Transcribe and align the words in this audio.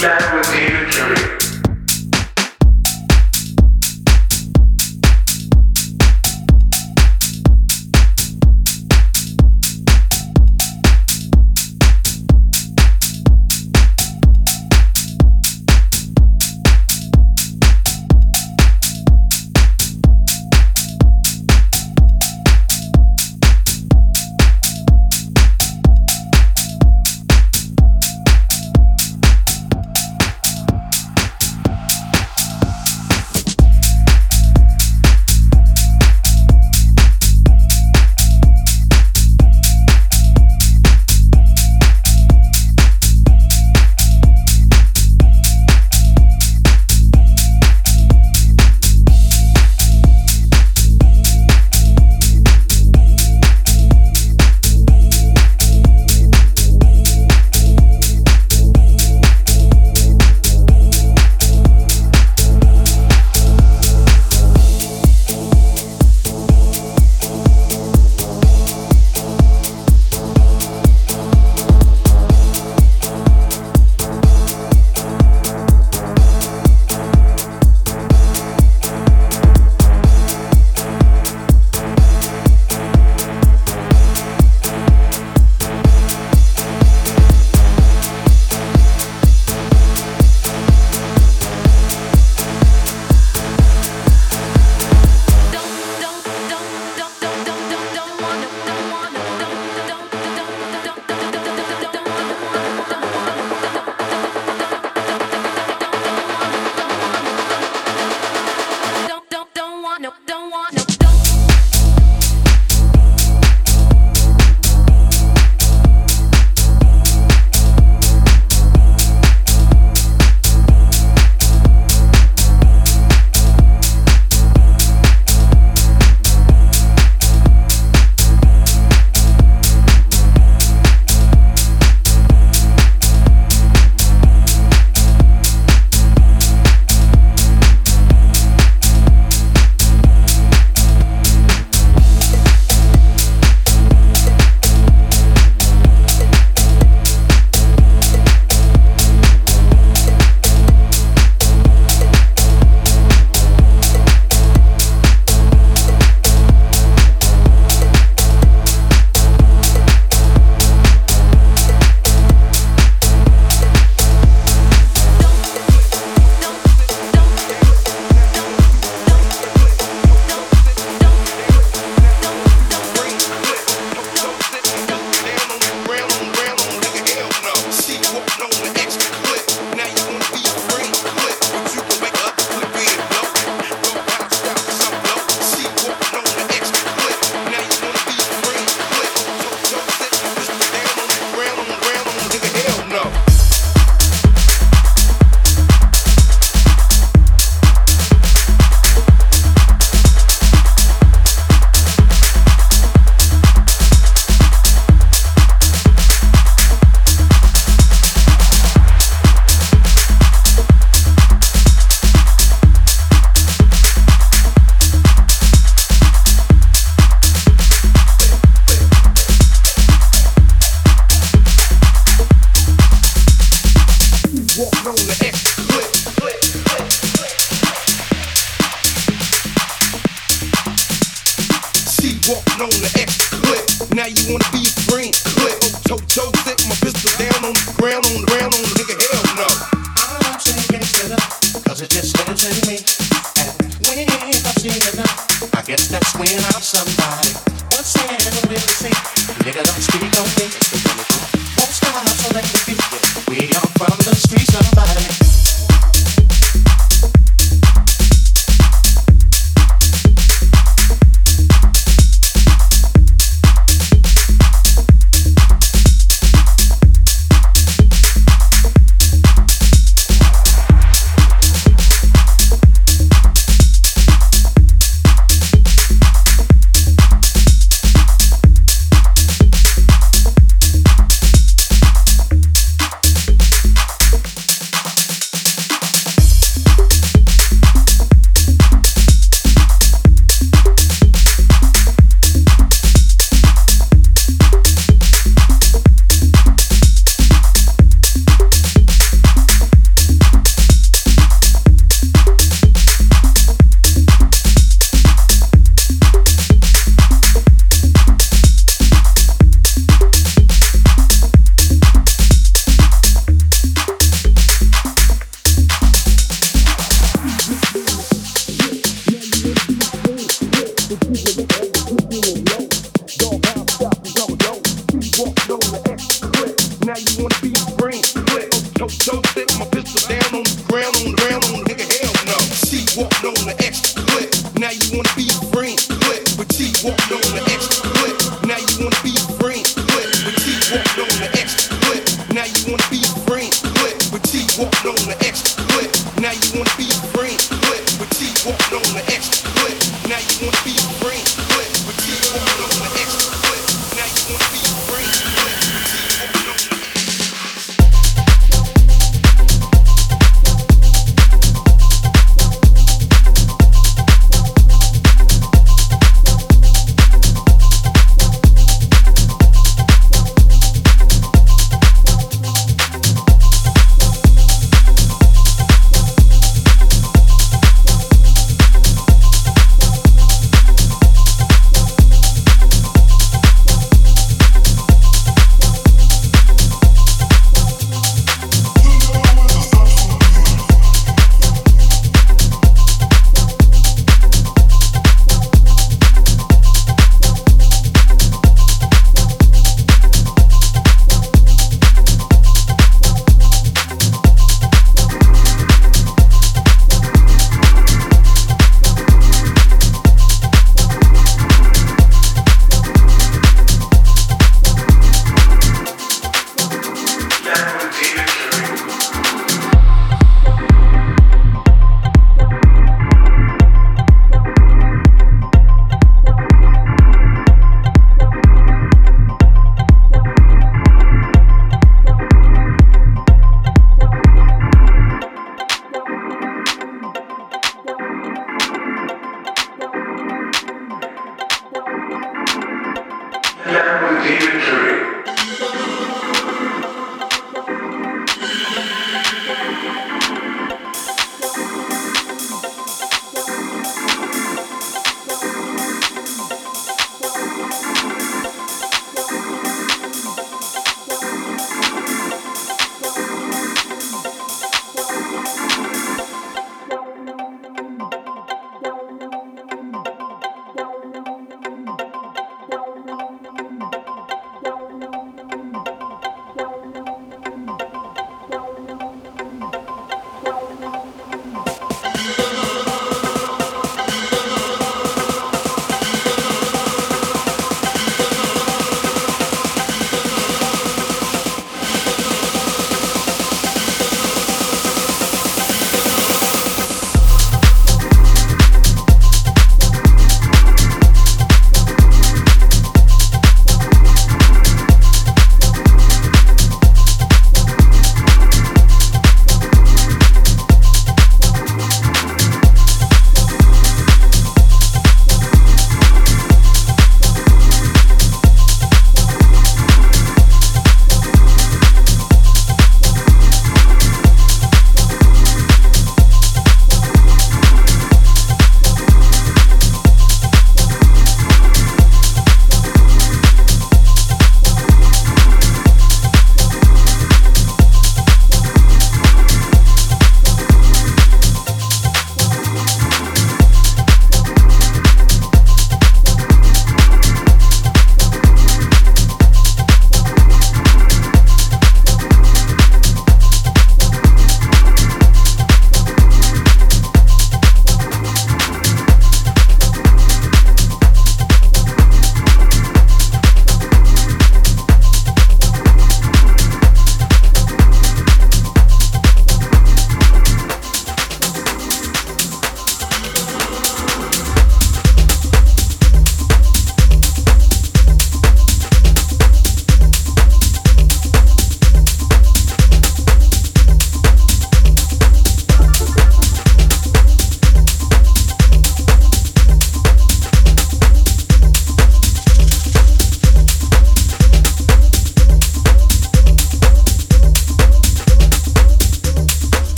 Back 0.00 0.32
with 0.32 0.54
you, 0.54 0.88
Jerry. 0.92 1.37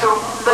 to 0.00 0.49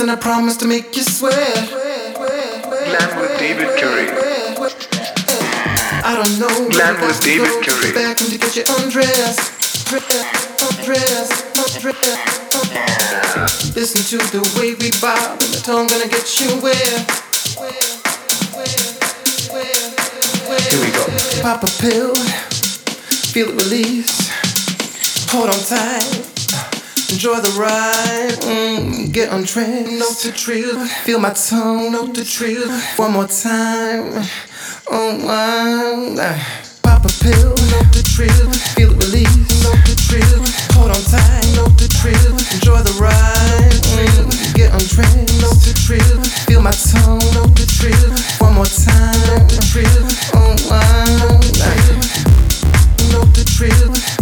release 0.00 0.08
and 0.08 0.10
a 0.10 0.16
promise 0.16 0.56
to 0.58 0.66
make 0.66 0.96
you 0.96 1.02
swear. 1.02 1.32
Glam 1.32 3.20
with 3.20 3.38
David 3.38 3.68
Curie. 3.76 4.08
I 6.02 6.14
don't 6.16 6.38
know. 6.38 6.68
Glam 6.70 7.00
with 7.00 7.20
David 7.20 7.62
Curie. 7.62 7.92
Back 7.92 8.16
to 8.18 8.38
get 8.38 8.56
you 8.56 8.64
undressed. 8.78 9.92
Undressed. 9.92 10.60
Undressed. 10.62 11.46
Listen 13.76 14.02
to 14.02 14.18
the 14.32 14.42
way 14.58 14.74
we 14.74 14.90
bob 15.00 15.40
and 15.40 15.52
the 15.52 15.60
tongue 15.62 15.86
gonna 15.88 16.08
get 16.08 16.40
you 16.40 16.48
where. 16.62 17.00
Here 20.68 20.80
we 20.80 20.90
go. 20.92 21.04
Pop 21.42 21.62
a 21.62 21.66
pill 21.80 22.14
feel 23.32 23.48
it 23.48 23.62
release. 23.62 24.28
Hold 25.30 25.50
on 25.50 25.60
tight, 25.62 26.39
enjoy 27.10 27.40
the 27.40 27.50
ride. 27.58 28.38
Mm, 28.46 29.12
get 29.12 29.30
on 29.30 29.44
trend, 29.44 29.98
note 29.98 30.18
the 30.22 30.32
truth. 30.32 30.90
Feel 31.04 31.18
my 31.18 31.30
tongue, 31.30 31.92
note 31.92 32.14
the 32.14 32.24
truth. 32.24 32.70
One 32.98 33.12
more 33.12 33.26
time. 33.26 34.24
Oh, 34.90 35.10
one. 35.18 36.16
Pop 36.82 37.04
a 37.04 37.12
pill, 37.22 37.54
note 37.74 37.90
the 37.92 38.06
truth. 38.14 38.54
Feel 38.74 38.92
it 38.92 39.04
release, 39.04 39.36
note 39.64 39.82
the 39.86 39.96
truth. 40.08 40.42
Hold 40.74 40.90
on 40.90 41.02
tight, 41.10 41.46
note 41.56 41.76
the 41.78 41.90
truth. 42.00 42.54
Enjoy 42.54 42.78
the 42.78 42.94
ride. 43.02 43.80
Mm, 43.98 44.54
get 44.54 44.72
on 44.72 44.80
trend, 44.80 45.26
note 45.42 45.60
the 45.66 45.74
truth. 45.86 46.22
Feel 46.46 46.62
my 46.62 46.72
tongue, 46.72 47.22
note 47.34 47.54
the 47.58 47.66
truth. 47.66 48.40
One 48.40 48.54
more 48.54 48.70
time. 48.70 49.10
Oh, 50.34 50.56
one 50.68 51.50
know 53.12 53.24
the 53.34 53.44
truth, 53.44 54.19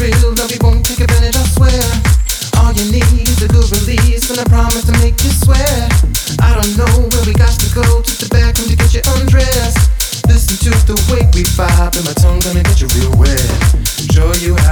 drill. 0.00 0.32
Love 0.40 0.50
you 0.50 0.58
won't 0.62 0.84
take 0.86 1.00
advantage, 1.00 1.36
I 1.36 1.44
swear. 1.52 1.84
All 2.56 2.72
you 2.72 2.88
need 2.90 3.28
is 3.28 3.42
a 3.42 3.48
good 3.48 3.68
release 3.68 4.30
and 4.30 4.40
a 4.40 4.46
promise 4.48 4.84
to 4.88 4.92
make 5.04 5.20
you 5.20 5.30
swear. 5.30 5.88
I 6.40 6.56
don't 6.56 6.72
know 6.80 6.92
where 7.12 7.24
we 7.28 7.34
got 7.36 7.52
to 7.60 7.68
go 7.74 8.00
to 8.00 8.14
the 8.16 8.28
bathroom 8.32 8.68
to 8.72 8.76
get 8.76 8.94
you 8.96 9.02
undressed. 9.20 9.92
Listen 10.26 10.56
to 10.64 10.72
the 10.88 10.96
way 11.12 11.20
David 11.30 11.50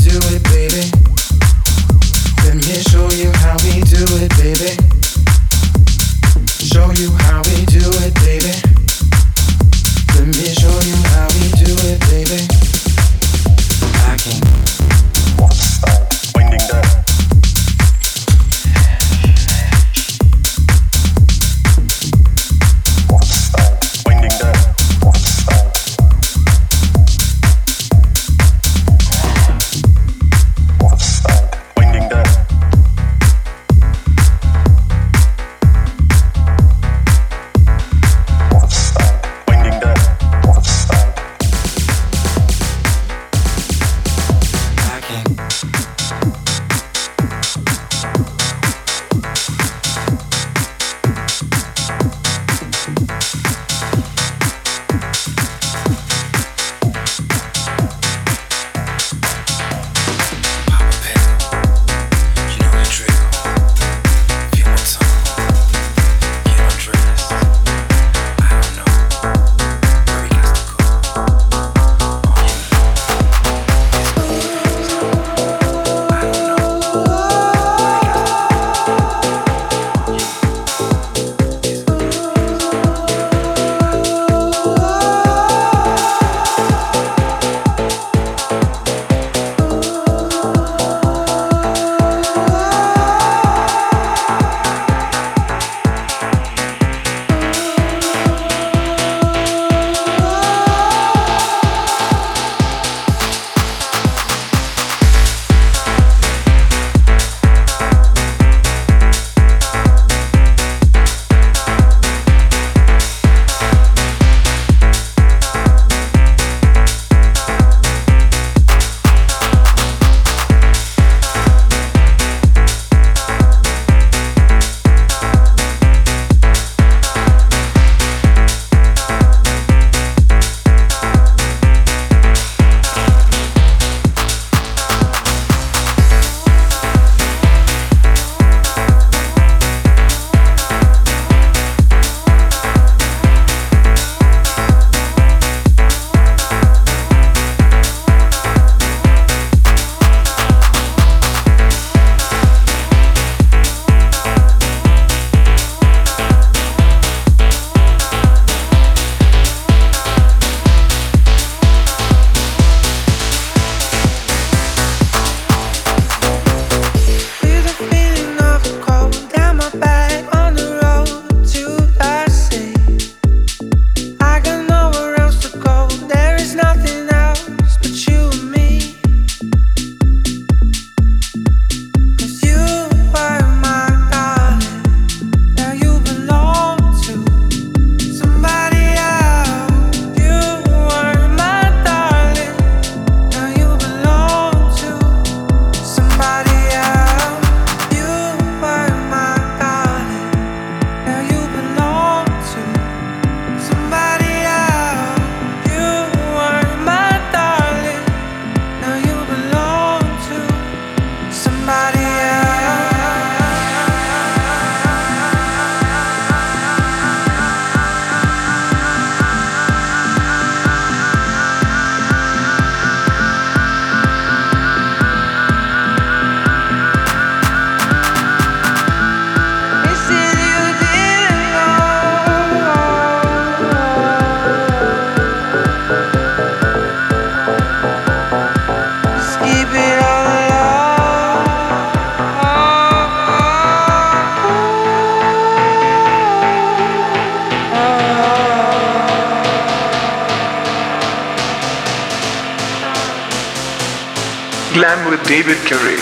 Curie. 255.71 256.00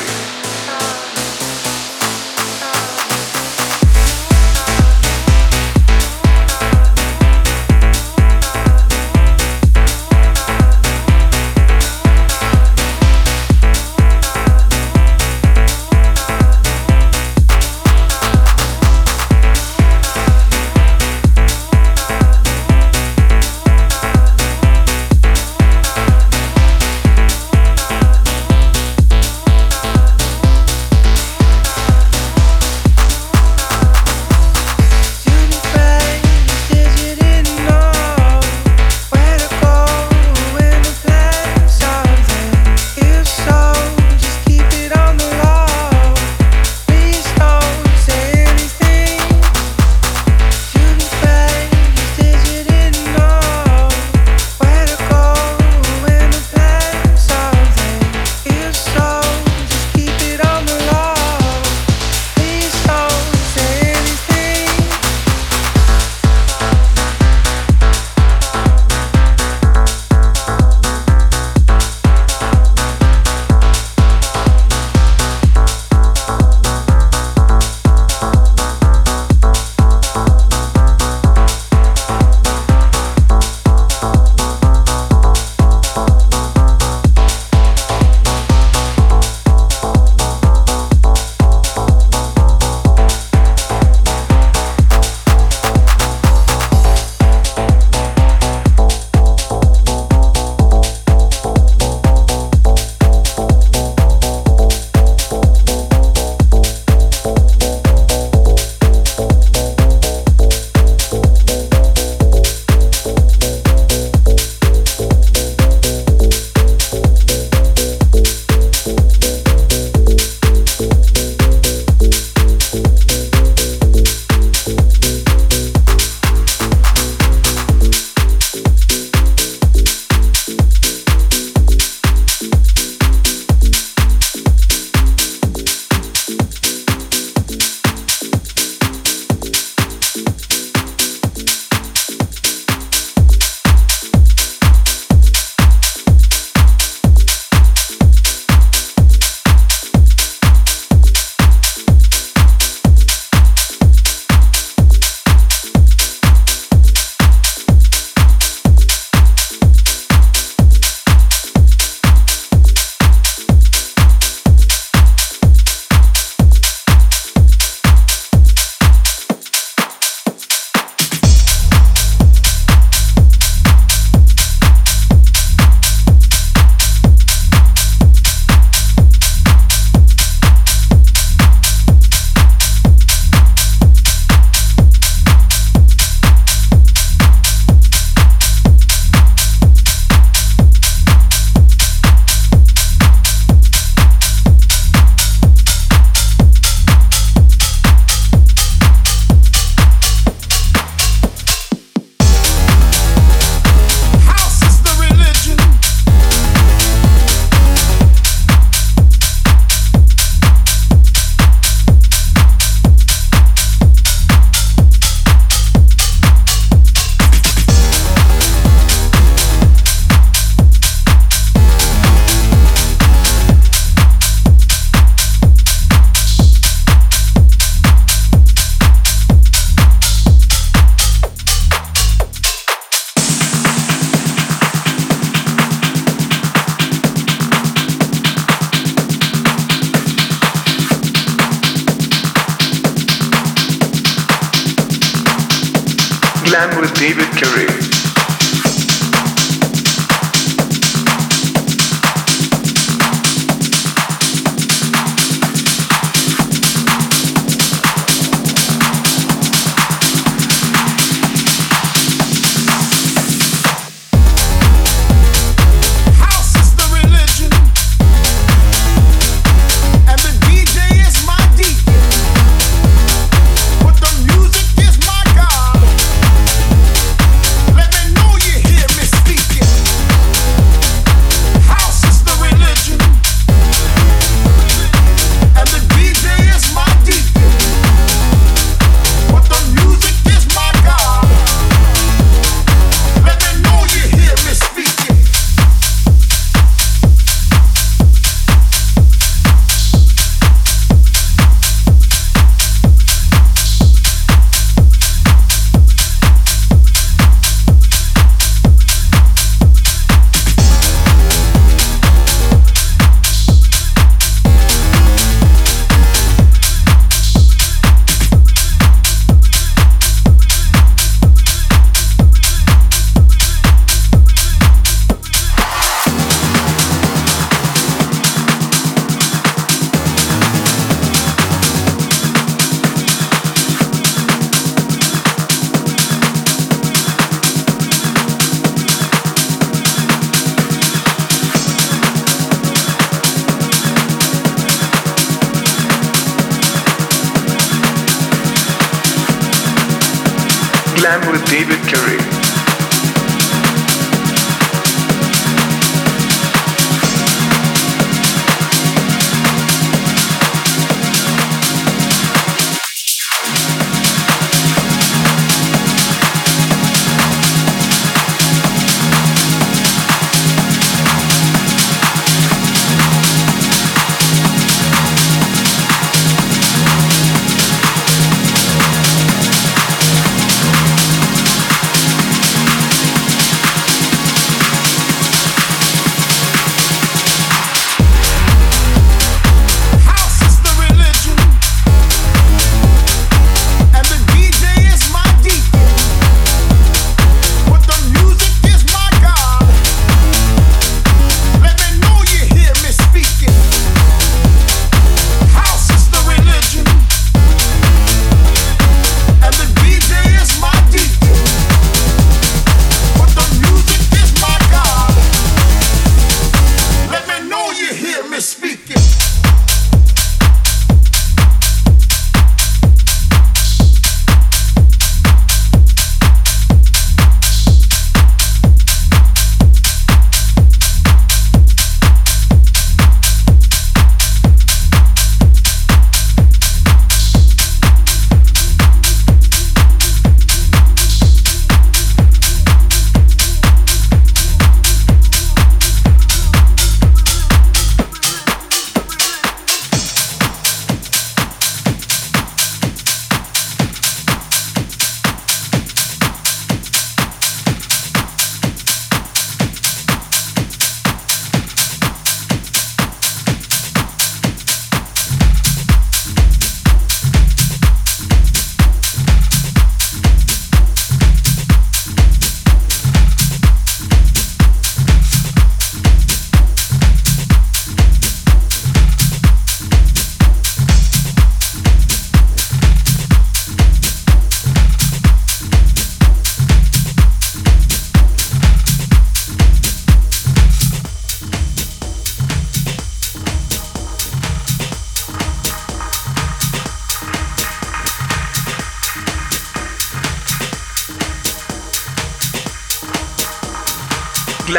Glam 246.49 246.81
with 246.81 246.91
David 246.95 247.27
Curie. 247.37 247.88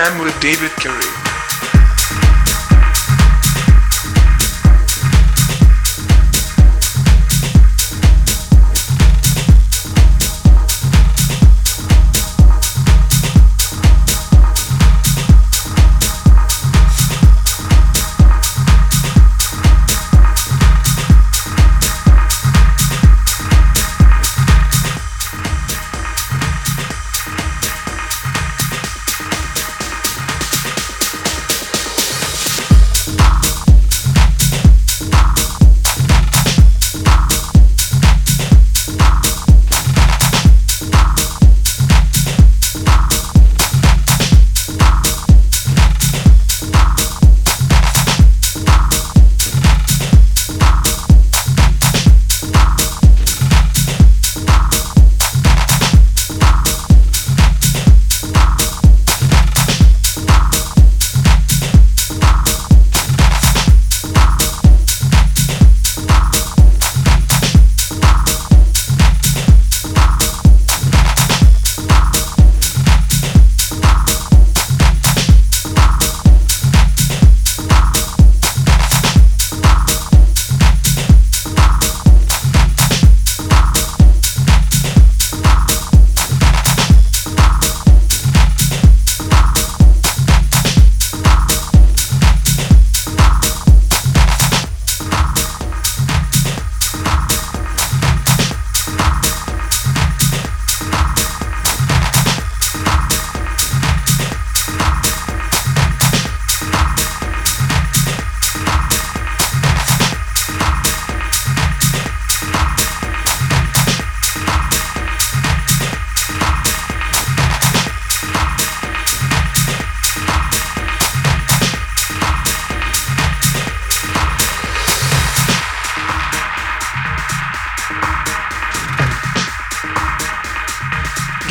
Glam 0.01 0.19
with 0.19 0.41
David 0.41 0.71
Curie. 0.77 1.20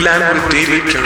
Glam 0.10 0.41
with 0.41 0.51
David 0.51 0.89
Curie. 0.89 0.99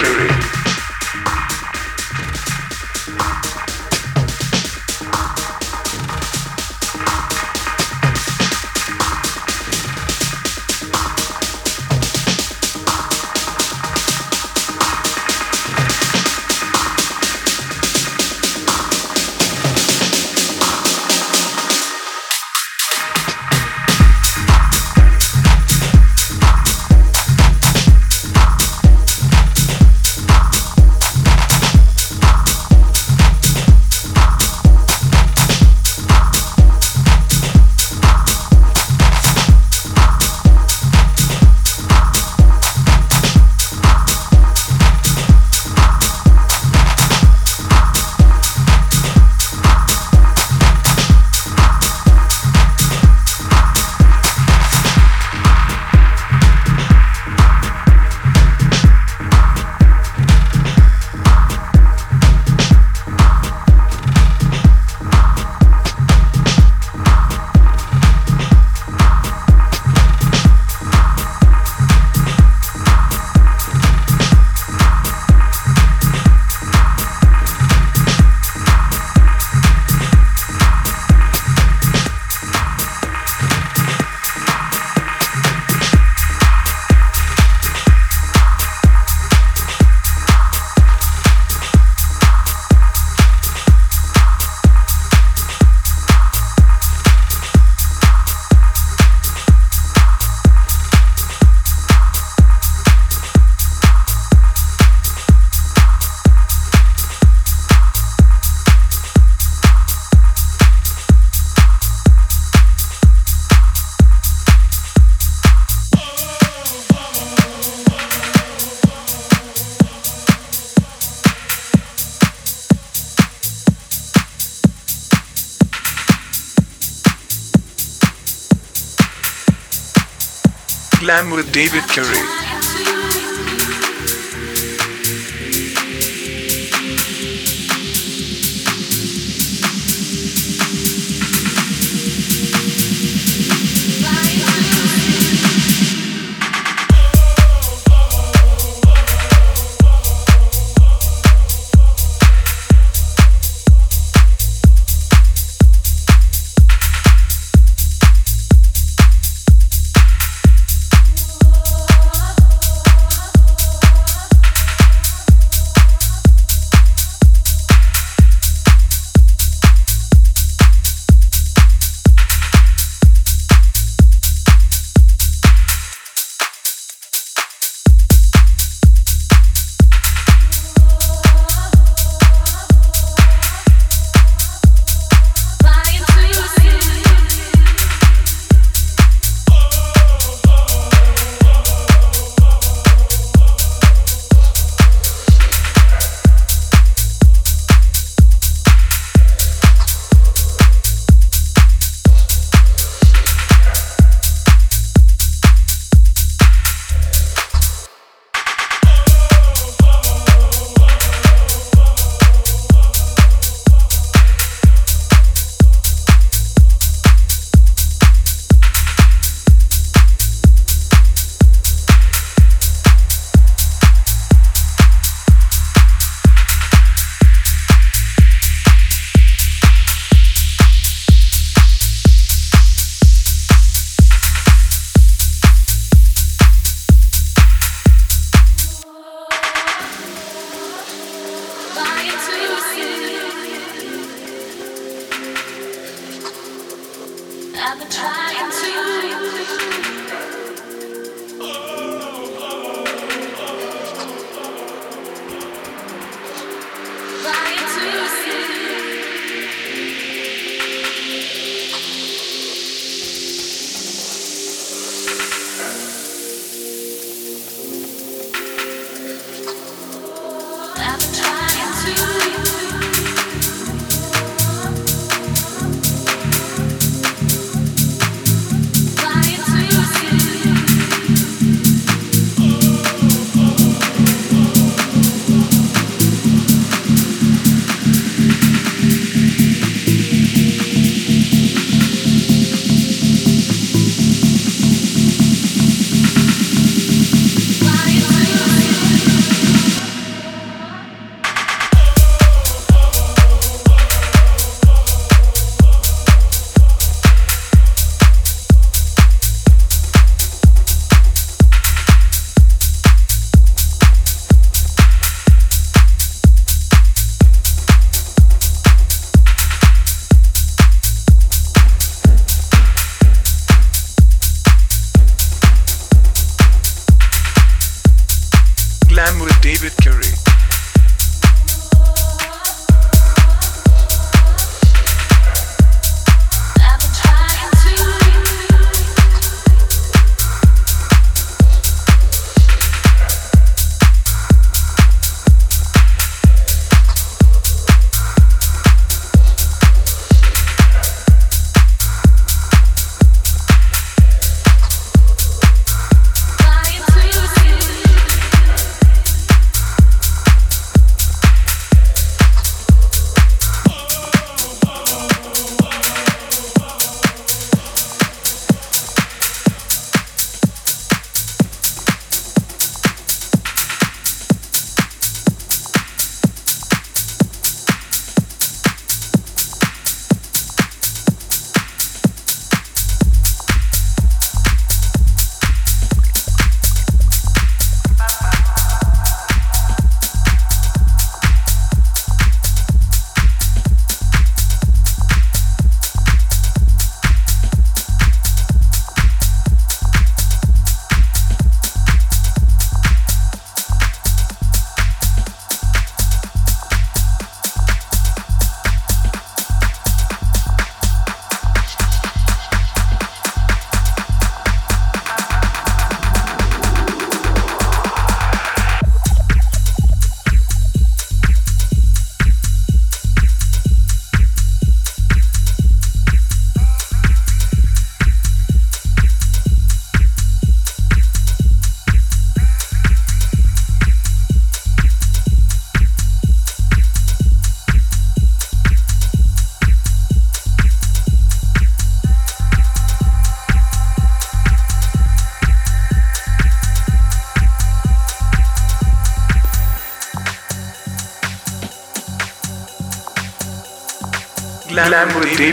Glam 131.13 131.29
with 131.29 131.51
David 131.51 131.83
Curie. 131.89 132.22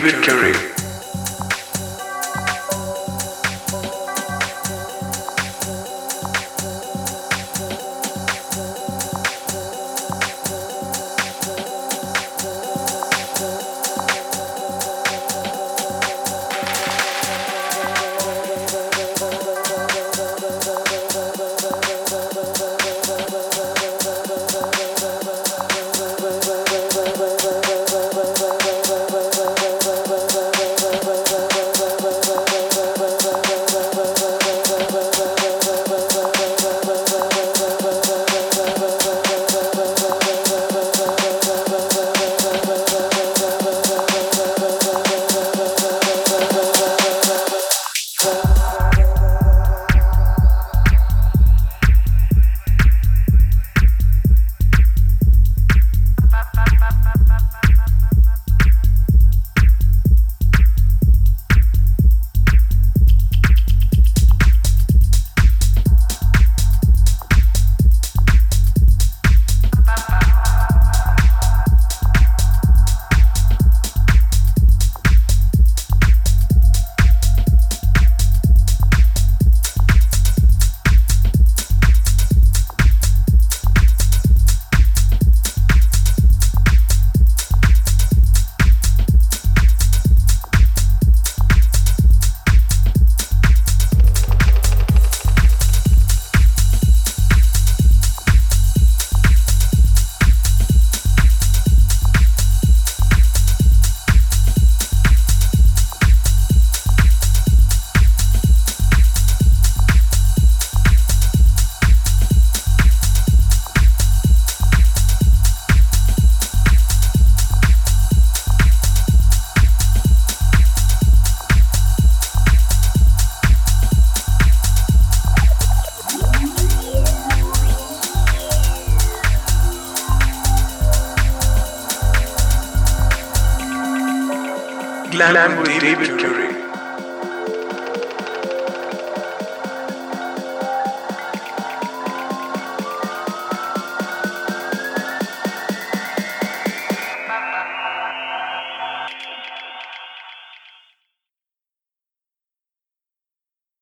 victory. 0.00 0.49